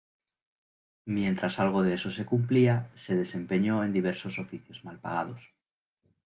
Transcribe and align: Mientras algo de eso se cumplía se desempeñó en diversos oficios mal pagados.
Mientras 1.05 1.59
algo 1.59 1.83
de 1.83 1.93
eso 1.93 2.09
se 2.09 2.25
cumplía 2.25 2.89
se 2.95 3.15
desempeñó 3.15 3.83
en 3.83 3.93
diversos 3.93 4.39
oficios 4.39 4.83
mal 4.83 4.97
pagados. 4.99 5.53